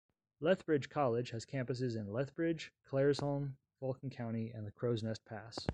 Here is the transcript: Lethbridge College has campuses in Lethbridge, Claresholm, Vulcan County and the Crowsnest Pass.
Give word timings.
Lethbridge 0.39 0.89
College 0.89 1.29
has 1.29 1.45
campuses 1.45 1.95
in 1.95 2.07
Lethbridge, 2.11 2.73
Claresholm, 2.89 3.53
Vulcan 3.79 4.09
County 4.09 4.49
and 4.51 4.65
the 4.65 4.71
Crowsnest 4.71 5.23
Pass. 5.25 5.67